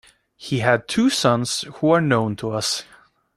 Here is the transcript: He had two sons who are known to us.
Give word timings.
He 0.35 0.61
had 0.61 0.87
two 0.87 1.11
sons 1.11 1.63
who 1.75 1.91
are 1.91 2.01
known 2.01 2.35
to 2.37 2.49
us. 2.49 2.85